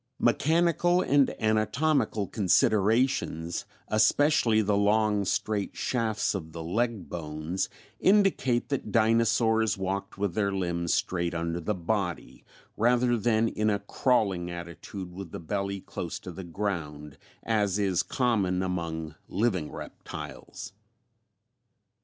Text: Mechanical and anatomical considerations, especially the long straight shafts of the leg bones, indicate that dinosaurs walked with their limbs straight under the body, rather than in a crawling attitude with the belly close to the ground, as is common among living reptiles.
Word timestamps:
Mechanical 0.17 1.01
and 1.03 1.29
anatomical 1.39 2.25
considerations, 2.25 3.65
especially 3.87 4.63
the 4.63 4.75
long 4.75 5.25
straight 5.25 5.77
shafts 5.77 6.33
of 6.33 6.53
the 6.53 6.63
leg 6.63 7.07
bones, 7.07 7.69
indicate 7.99 8.69
that 8.69 8.91
dinosaurs 8.91 9.77
walked 9.77 10.17
with 10.17 10.33
their 10.33 10.51
limbs 10.51 10.91
straight 10.91 11.35
under 11.35 11.59
the 11.59 11.75
body, 11.75 12.43
rather 12.75 13.15
than 13.15 13.47
in 13.47 13.69
a 13.69 13.77
crawling 13.77 14.49
attitude 14.49 15.13
with 15.13 15.31
the 15.31 15.39
belly 15.39 15.79
close 15.79 16.17
to 16.17 16.31
the 16.31 16.43
ground, 16.43 17.19
as 17.43 17.77
is 17.77 18.01
common 18.01 18.63
among 18.63 19.13
living 19.29 19.71
reptiles. 19.71 20.73